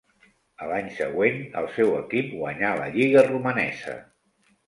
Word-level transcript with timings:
A 0.61 0.69
l'any 0.69 0.87
següent 0.99 1.37
el 1.61 1.67
seu 1.75 1.91
equip 1.99 2.33
guanyà 2.39 2.73
la 2.79 2.89
lliga 2.97 3.25
romanesa. 3.29 3.97